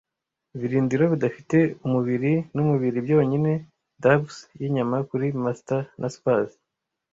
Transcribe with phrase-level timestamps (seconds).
[0.55, 3.51] Ibirindiro bidafite umubiri numubiri byonyine,
[4.03, 6.51] dabs yinyama kuri masta na spars,